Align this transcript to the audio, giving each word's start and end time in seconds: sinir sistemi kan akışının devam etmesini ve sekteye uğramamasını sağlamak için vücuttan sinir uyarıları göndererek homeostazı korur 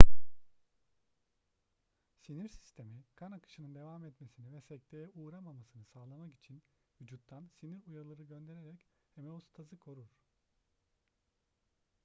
sinir 2.21 2.49
sistemi 2.49 3.03
kan 3.15 3.31
akışının 3.31 3.75
devam 3.75 4.05
etmesini 4.05 4.53
ve 4.53 4.61
sekteye 4.61 5.09
uğramamasını 5.15 5.85
sağlamak 5.85 6.35
için 6.35 6.63
vücuttan 7.01 7.49
sinir 7.59 7.81
uyarıları 7.87 8.23
göndererek 8.23 8.85
homeostazı 9.15 9.77
korur 9.77 10.09